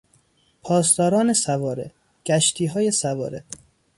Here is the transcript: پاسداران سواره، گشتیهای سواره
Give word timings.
پاسداران 0.63 1.33
سواره، 1.33 1.91
گشتیهای 2.25 2.91
سواره 2.91 3.43